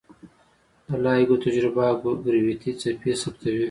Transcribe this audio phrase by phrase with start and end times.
[0.87, 1.85] د لایګو تجربه
[2.25, 3.59] ګرویتي څپې ثبتوي.